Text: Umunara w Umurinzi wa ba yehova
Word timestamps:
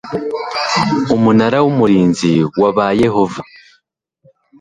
Umunara 1.15 1.57
w 1.63 1.67
Umurinzi 1.71 2.31
wa 2.61 2.71
ba 2.75 2.87
yehova 3.01 3.41